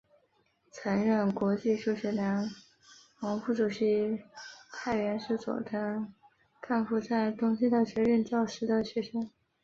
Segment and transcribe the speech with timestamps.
[0.71, 2.49] 曾任国际数学联
[3.19, 4.19] 盟副主席
[4.71, 6.11] 柏原是佐藤
[6.59, 9.29] 干夫在东京大学任教时的学生。